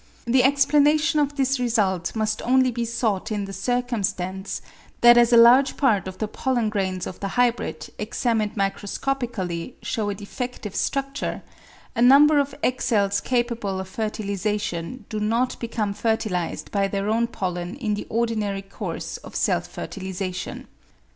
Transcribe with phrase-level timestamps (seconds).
[0.25, 4.59] The explanation of this result must only be sought in the circumstance
[5.01, 10.09] that as a large part of the pollen grains of the hybrid, examined microscopically, show
[10.09, 11.43] a defective structure,
[11.95, 16.71] a number of egg cells capable of fertilisation do with Hieracium 367 not become fertilised
[16.71, 20.67] by their own pollen in the ordinary course of self fertilisation.